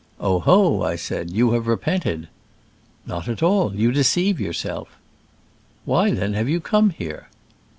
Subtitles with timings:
[0.19, 2.27] "Oh ho!" I said, "you have repented?""
[3.05, 4.97] Not at all: you deceive yourself."
[5.85, 7.27] "Why, then, have you come here?"